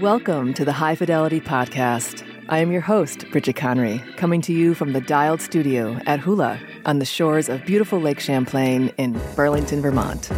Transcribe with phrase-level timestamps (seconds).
[0.00, 2.24] Welcome to the High Fidelity Podcast.
[2.48, 6.60] I am your host, Bridget Conry, coming to you from the Dialed Studio at Hula
[6.86, 10.30] on the shores of beautiful Lake Champlain in Burlington, Vermont.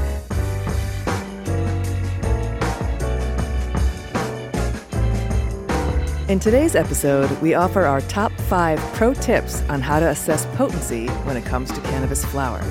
[6.31, 11.09] In today's episode, we offer our top five pro tips on how to assess potency
[11.25, 12.65] when it comes to cannabis flower.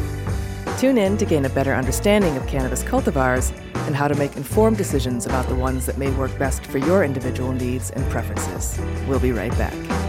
[0.80, 3.52] Tune in to gain a better understanding of cannabis cultivars
[3.86, 7.04] and how to make informed decisions about the ones that may work best for your
[7.04, 8.80] individual needs and preferences.
[9.06, 10.09] We'll be right back.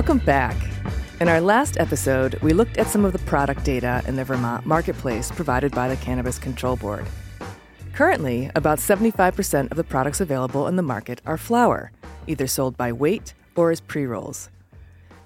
[0.00, 0.56] Welcome back.
[1.20, 4.64] In our last episode, we looked at some of the product data in the Vermont
[4.64, 7.04] marketplace provided by the Cannabis Control Board.
[7.92, 11.92] Currently, about 75% of the products available in the market are flower,
[12.26, 14.48] either sold by weight or as pre rolls.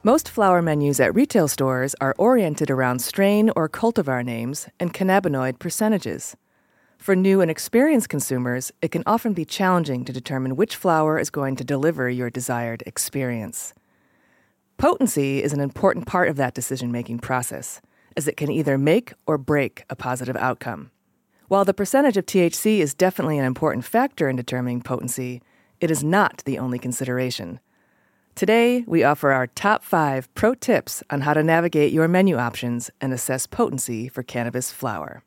[0.02, 5.60] Most flower menus at retail stores are oriented around strain or cultivar names and cannabinoid
[5.60, 6.36] percentages.
[6.98, 11.30] For new and experienced consumers, it can often be challenging to determine which flower is
[11.30, 13.72] going to deliver your desired experience.
[14.76, 17.80] Potency is an important part of that decision making process,
[18.16, 20.90] as it can either make or break a positive outcome.
[21.48, 25.42] While the percentage of THC is definitely an important factor in determining potency,
[25.80, 27.60] it is not the only consideration.
[28.34, 32.90] Today, we offer our top five pro tips on how to navigate your menu options
[33.00, 35.22] and assess potency for cannabis flower.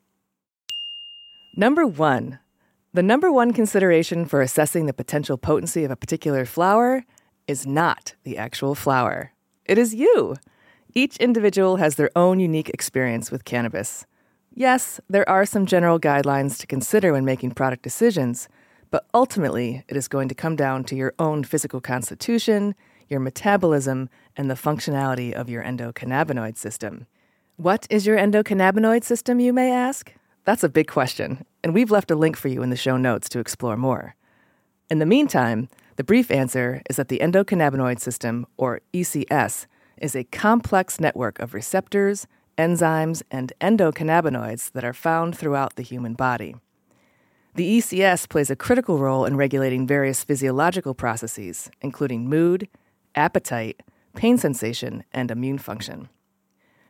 [1.56, 2.38] Number one,
[2.92, 7.04] the number one consideration for assessing the potential potency of a particular flower
[7.46, 9.32] is not the actual flower.
[9.68, 10.34] It is you.
[10.94, 14.06] Each individual has their own unique experience with cannabis.
[14.54, 18.48] Yes, there are some general guidelines to consider when making product decisions,
[18.90, 22.74] but ultimately it is going to come down to your own physical constitution,
[23.10, 24.08] your metabolism,
[24.38, 27.06] and the functionality of your endocannabinoid system.
[27.56, 30.14] What is your endocannabinoid system, you may ask?
[30.44, 33.28] That's a big question, and we've left a link for you in the show notes
[33.28, 34.14] to explore more.
[34.88, 39.66] In the meantime, the brief answer is that the endocannabinoid system, or ECS,
[39.96, 46.14] is a complex network of receptors, enzymes, and endocannabinoids that are found throughout the human
[46.14, 46.54] body.
[47.56, 52.68] The ECS plays a critical role in regulating various physiological processes, including mood,
[53.16, 53.82] appetite,
[54.14, 56.08] pain sensation, and immune function.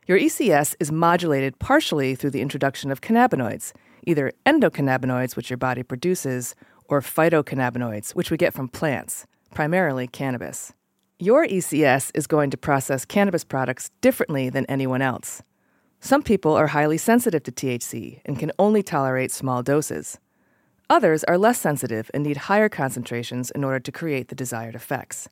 [0.05, 3.73] Your ECS is modulated partially through the introduction of cannabinoids,
[4.05, 6.53] either endocannabinoids, which your body produces,
[6.89, 10.73] or phytocannabinoids, which we get from plants, primarily cannabis.
[11.19, 15.41] Your ECS is going to process cannabis products differently than anyone else.
[15.99, 20.17] Some people are highly sensitive to THC and can only tolerate small doses.
[20.89, 25.29] Others are less sensitive and need higher concentrations in order to create the desired effects.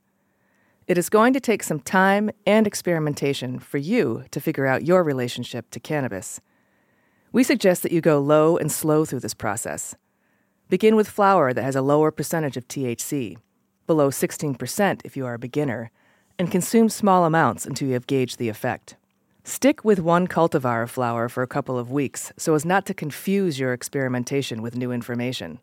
[0.88, 5.03] It is going to take some time and experimentation for you to figure out your
[5.03, 6.39] relationship to cannabis.
[7.31, 9.95] We suggest that you go low and slow through this process
[10.69, 13.38] Begin with flower that has a lower percentage of THC,
[13.85, 15.91] below 16% if you are a beginner,
[16.38, 18.97] and consume small amounts until you have gauged the effect.
[19.45, 22.94] Stick with one cultivar of flower for a couple of weeks so as not to
[22.94, 25.59] confuse your experimentation with new information.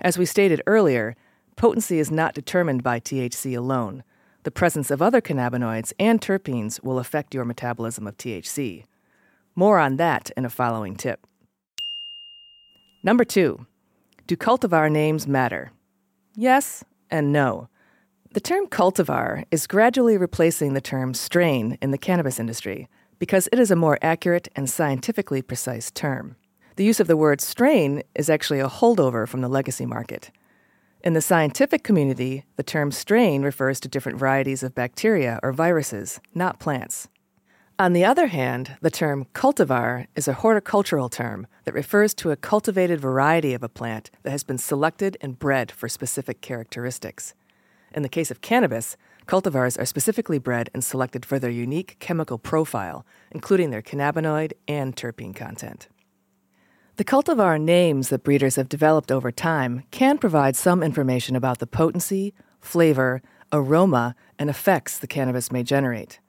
[0.00, 1.16] As we stated earlier,
[1.56, 4.04] potency is not determined by THC alone.
[4.44, 8.84] The presence of other cannabinoids and terpenes will affect your metabolism of THC.
[9.56, 11.26] More on that in a following tip.
[13.02, 13.66] Number two,
[14.26, 15.70] do cultivar names matter?
[16.34, 17.68] Yes and no.
[18.32, 22.88] The term cultivar is gradually replacing the term strain in the cannabis industry
[23.18, 26.36] because it is a more accurate and scientifically precise term.
[26.74, 30.30] The use of the word strain is actually a holdover from the legacy market.
[31.02, 36.20] In the scientific community, the term strain refers to different varieties of bacteria or viruses,
[36.34, 37.08] not plants.
[37.78, 42.36] On the other hand, the term cultivar is a horticultural term that refers to a
[42.36, 47.34] cultivated variety of a plant that has been selected and bred for specific characteristics.
[47.92, 48.96] In the case of cannabis,
[49.26, 54.96] cultivars are specifically bred and selected for their unique chemical profile, including their cannabinoid and
[54.96, 55.88] terpene content.
[56.96, 61.66] The cultivar names that breeders have developed over time can provide some information about the
[61.66, 63.20] potency, flavor,
[63.52, 66.20] aroma, and effects the cannabis may generate.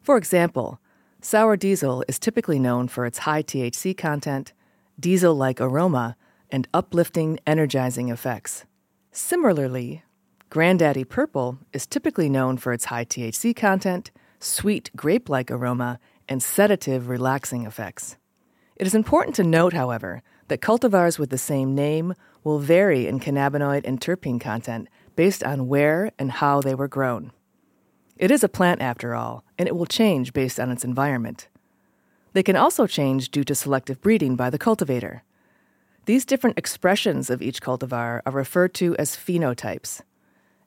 [0.00, 0.80] For example,
[1.20, 4.52] Sour diesel is typically known for its high THC content,
[5.00, 6.16] diesel like aroma,
[6.50, 8.64] and uplifting, energizing effects.
[9.12, 10.02] Similarly,
[10.50, 15.98] Granddaddy Purple is typically known for its high THC content, sweet grape like aroma,
[16.28, 18.16] and sedative, relaxing effects.
[18.76, 22.14] It is important to note, however, that cultivars with the same name
[22.44, 27.32] will vary in cannabinoid and terpene content based on where and how they were grown.
[28.16, 31.48] It is a plant, after all, and it will change based on its environment.
[32.32, 35.22] They can also change due to selective breeding by the cultivator.
[36.06, 40.00] These different expressions of each cultivar are referred to as phenotypes.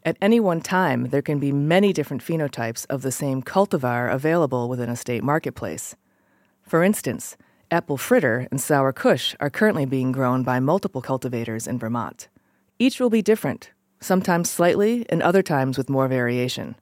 [0.03, 4.69] At any one time, there can be many different phenotypes of the same cultivar available
[4.69, 5.95] within a state marketplace.
[6.61, 7.35] For instance,
[7.71, 12.27] apple fritter and sour kush are currently being grown by multiple cultivators in Vermont.
[12.77, 16.75] Each will be different, sometimes slightly and other times with more variation.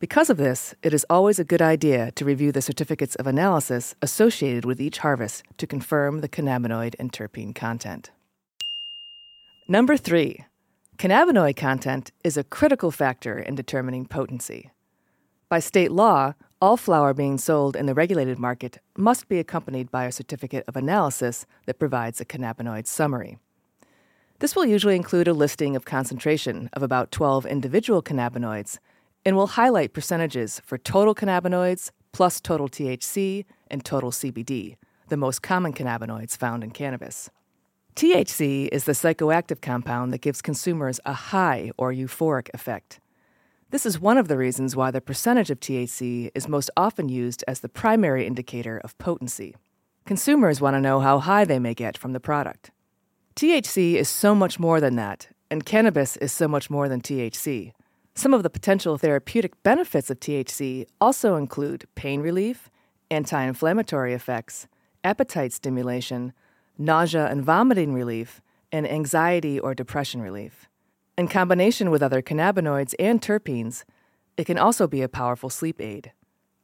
[0.00, 3.96] Because of this, it is always a good idea to review the certificates of analysis
[4.00, 8.12] associated with each harvest to confirm the cannabinoid and terpene content.
[9.66, 10.44] Number three,
[10.98, 14.70] cannabinoid content is a critical factor in determining potency.
[15.48, 20.04] By state law, all flower being sold in the regulated market must be accompanied by
[20.04, 23.38] a certificate of analysis that provides a cannabinoid summary.
[24.38, 28.78] This will usually include a listing of concentration of about 12 individual cannabinoids
[29.24, 34.76] and we'll highlight percentages for total cannabinoids plus total THC and total CBD,
[35.08, 37.30] the most common cannabinoids found in cannabis.
[37.94, 43.00] THC is the psychoactive compound that gives consumers a high or euphoric effect.
[43.70, 47.44] This is one of the reasons why the percentage of THC is most often used
[47.46, 49.56] as the primary indicator of potency.
[50.06, 52.70] Consumers want to know how high they may get from the product.
[53.36, 57.72] THC is so much more than that, and cannabis is so much more than THC.
[58.18, 62.68] Some of the potential therapeutic benefits of THC also include pain relief,
[63.12, 64.66] anti inflammatory effects,
[65.04, 66.32] appetite stimulation,
[66.76, 68.40] nausea and vomiting relief,
[68.72, 70.68] and anxiety or depression relief.
[71.16, 73.84] In combination with other cannabinoids and terpenes,
[74.36, 76.10] it can also be a powerful sleep aid.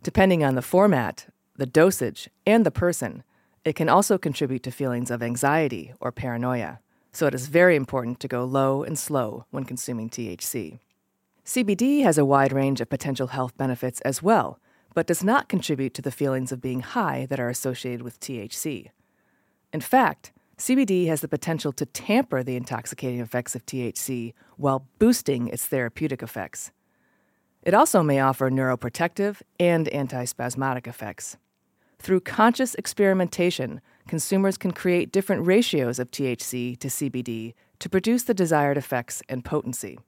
[0.03, 3.23] Depending on the format, the dosage, and the person,
[3.65, 6.81] it can also contribute to feelings of anxiety or paranoia,
[7.13, 10.81] so it is very important to go low and slow when consuming THC.
[11.45, 14.59] CBD has a wide range of potential health benefits as well,
[14.95, 18.89] but does not contribute to the feelings of being high that are associated with THC.
[19.71, 25.49] In fact, CBD has the potential to tamper the intoxicating effects of THC while boosting
[25.49, 26.71] its therapeutic effects.
[27.63, 31.37] It also may offer neuroprotective and antispasmodic effects.
[31.99, 38.35] Through conscious experimentation, consumers can create different ratios of THC to CBD to produce the
[38.35, 39.99] desired effects and potency.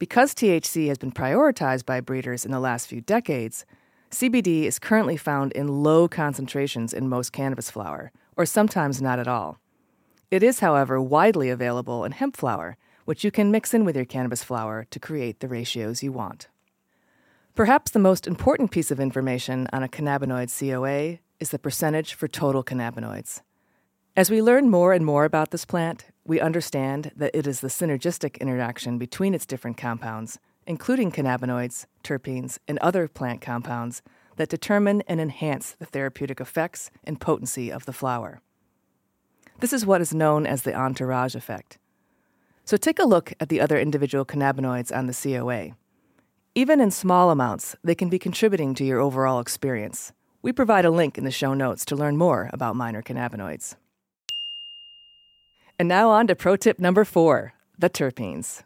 [0.00, 3.66] Because THC has been prioritized by breeders in the last few decades,
[4.10, 9.28] CBD is currently found in low concentrations in most cannabis flower, or sometimes not at
[9.28, 9.60] all.
[10.30, 14.06] It is, however, widely available in hemp flower, which you can mix in with your
[14.06, 16.48] cannabis flower to create the ratios you want.
[17.54, 22.26] Perhaps the most important piece of information on a cannabinoid COA is the percentage for
[22.26, 23.42] total cannabinoids.
[24.20, 27.68] As we learn more and more about this plant, we understand that it is the
[27.68, 34.02] synergistic interaction between its different compounds, including cannabinoids, terpenes, and other plant compounds,
[34.36, 38.42] that determine and enhance the therapeutic effects and potency of the flower.
[39.60, 41.78] This is what is known as the entourage effect.
[42.66, 45.76] So take a look at the other individual cannabinoids on the COA.
[46.54, 50.12] Even in small amounts, they can be contributing to your overall experience.
[50.42, 53.76] We provide a link in the show notes to learn more about minor cannabinoids.
[55.80, 58.64] And now on to pro tip number four the terpenes.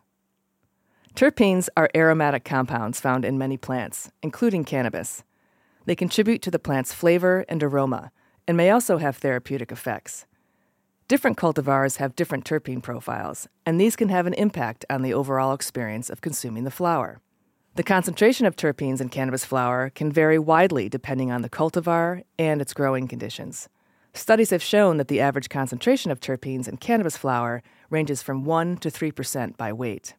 [1.14, 5.22] Terpenes are aromatic compounds found in many plants, including cannabis.
[5.84, 8.10] They contribute to the plant's flavor and aroma
[8.48, 10.26] and may also have therapeutic effects.
[11.06, 15.54] Different cultivars have different terpene profiles, and these can have an impact on the overall
[15.54, 17.20] experience of consuming the flower.
[17.76, 22.60] The concentration of terpenes in cannabis flower can vary widely depending on the cultivar and
[22.60, 23.68] its growing conditions.
[24.16, 28.76] Studies have shown that the average concentration of terpenes in cannabis flower ranges from 1
[28.76, 30.14] to 3% by weight.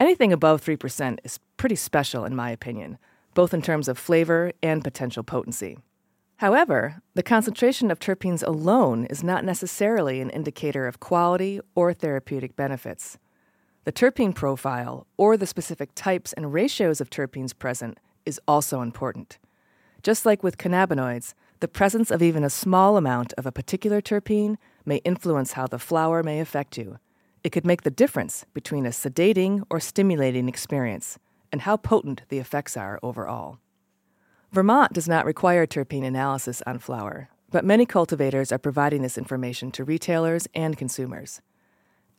[0.00, 2.96] Anything above 3% is pretty special, in my opinion,
[3.34, 5.76] both in terms of flavor and potential potency.
[6.38, 12.56] However, the concentration of terpenes alone is not necessarily an indicator of quality or therapeutic
[12.56, 13.18] benefits.
[13.84, 19.38] The terpene profile, or the specific types and ratios of terpenes present, is also important.
[20.02, 21.34] Just like with cannabinoids,
[21.64, 25.78] the presence of even a small amount of a particular terpene may influence how the
[25.78, 26.98] flower may affect you.
[27.42, 31.18] It could make the difference between a sedating or stimulating experience
[31.50, 33.60] and how potent the effects are overall.
[34.52, 39.70] Vermont does not require terpene analysis on flower, but many cultivators are providing this information
[39.70, 41.40] to retailers and consumers.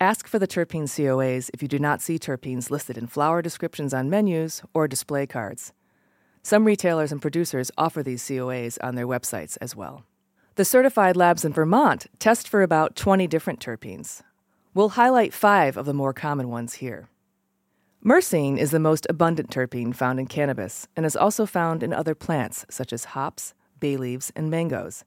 [0.01, 3.93] Ask for the terpene COAs if you do not see terpenes listed in flower descriptions
[3.93, 5.71] on menus or display cards.
[6.45, 10.05] Some retailers and producers offer these COAs on their websites as well.
[10.57, 14.21] The certified labs in Vermont test for about 20 different terpenes.
[14.75, 17.09] We'll highlight five of the more common ones here.
[18.05, 22.13] Myrcene is the most abundant terpene found in cannabis and is also found in other
[22.13, 25.03] plants such as hops, bay leaves, and mangoes.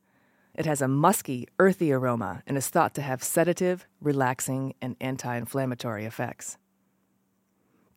[0.57, 5.37] It has a musky, earthy aroma and is thought to have sedative, relaxing, and anti
[5.37, 6.59] inflammatory effects.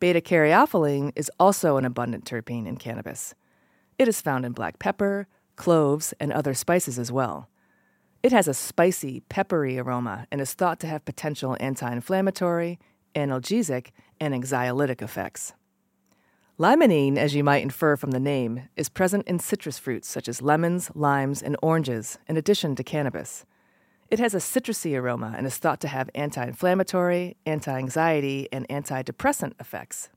[0.01, 3.35] Beta caryophyllene is also an abundant terpene in cannabis.
[3.99, 5.27] It is found in black pepper,
[5.57, 7.49] cloves, and other spices as well.
[8.23, 12.79] It has a spicy, peppery aroma and is thought to have potential anti inflammatory,
[13.13, 15.53] analgesic, and anxiolytic effects.
[16.57, 20.41] Limonene, as you might infer from the name, is present in citrus fruits such as
[20.41, 23.45] lemons, limes, and oranges, in addition to cannabis.
[24.11, 28.67] It has a citrusy aroma and is thought to have anti inflammatory, anti anxiety, and
[28.67, 30.09] antidepressant effects.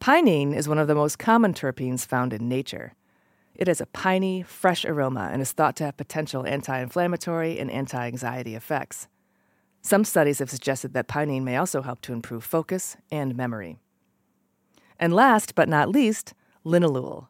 [0.00, 2.94] Pinene is one of the most common terpenes found in nature.
[3.54, 7.70] It has a piney, fresh aroma and is thought to have potential anti inflammatory and
[7.70, 9.08] anti anxiety effects.
[9.82, 13.76] Some studies have suggested that pinene may also help to improve focus and memory.
[14.98, 16.32] And last but not least,
[16.64, 17.28] linalool.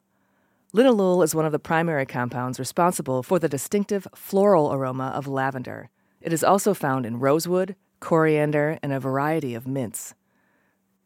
[0.76, 5.88] Linalool is one of the primary compounds responsible for the distinctive floral aroma of lavender.
[6.20, 10.12] It is also found in rosewood, coriander, and a variety of mints.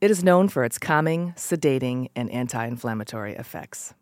[0.00, 3.94] It is known for its calming, sedating, and anti inflammatory effects.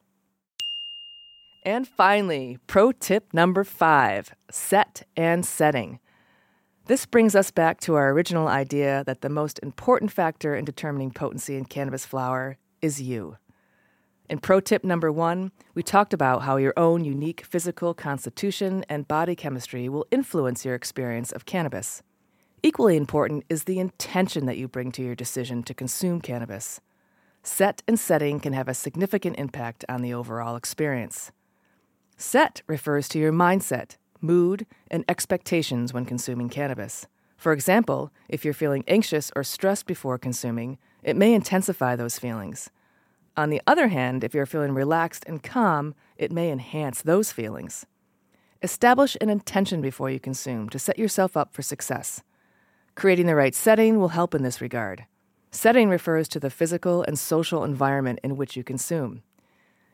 [1.67, 5.99] And finally, pro tip number five set and setting.
[6.87, 11.11] This brings us back to our original idea that the most important factor in determining
[11.11, 13.37] potency in cannabis flower is you.
[14.29, 19.09] In pro tip number one, we talked about how your own unique physical constitution and
[19.09, 22.03] body chemistry will influence your experience of cannabis.
[22.63, 26.81] Equally important is the intention that you bring to your decision to consume cannabis.
[27.43, 31.33] Set and setting can have a significant impact on the overall experience.
[32.19, 37.07] Set refers to your mindset, mood, and expectations when consuming cannabis.
[37.39, 42.69] For example, if you're feeling anxious or stressed before consuming, it may intensify those feelings.
[43.39, 47.87] On the other hand, if you're feeling relaxed and calm, it may enhance those feelings.
[48.63, 52.25] Establish an intention before you consume to set yourself up for success.
[52.97, 55.05] Creating the right setting will help in this regard.
[55.53, 59.23] Setting refers to the physical and social environment in which you consume.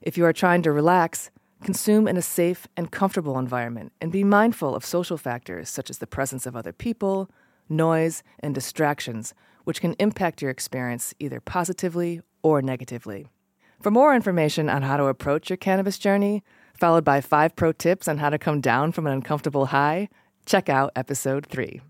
[0.00, 1.30] If you are trying to relax,
[1.64, 5.96] Consume in a safe and comfortable environment and be mindful of social factors such as
[5.96, 7.30] the presence of other people,
[7.70, 9.32] noise, and distractions,
[9.64, 13.28] which can impact your experience either positively or negatively.
[13.84, 18.08] For more information on how to approach your cannabis journey, followed by five pro tips
[18.08, 20.08] on how to come down from an uncomfortable high,
[20.46, 21.82] check out episode 3.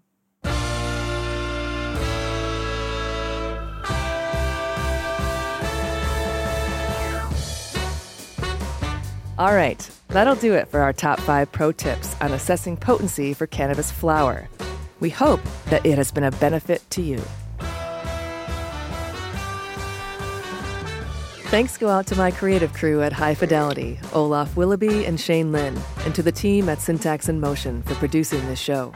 [9.38, 13.46] All right, that'll do it for our top five pro tips on assessing potency for
[13.46, 14.48] cannabis flower.
[14.98, 17.22] We hope that it has been a benefit to you.
[21.54, 25.78] Thanks go out to my creative crew at High Fidelity, Olaf Willoughby and Shane Lynn,
[26.00, 28.92] and to the team at Syntax in Motion for producing this show.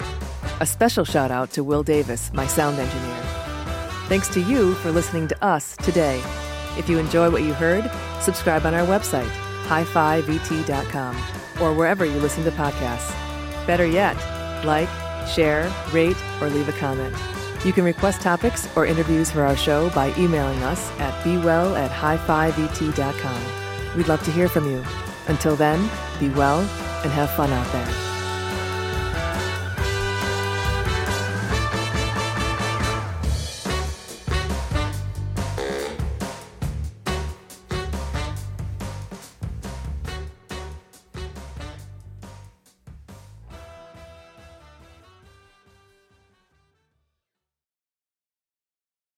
[0.59, 3.23] A special shout out to Will Davis, my sound engineer.
[4.09, 6.21] Thanks to you for listening to us today.
[6.77, 7.88] If you enjoy what you heard,
[8.23, 9.31] subscribe on our website
[9.69, 11.17] hifivt.com,
[11.62, 13.15] or wherever you listen to podcasts.
[13.69, 14.17] Better yet,
[14.65, 14.88] like,
[15.29, 17.15] share, rate, or leave a comment.
[17.65, 21.91] You can request topics or interviews for our show by emailing us at bewell at
[21.91, 23.97] hifivt.com.
[23.97, 24.85] We'd love to hear from you.
[25.27, 28.08] Until then, be well and have fun out there.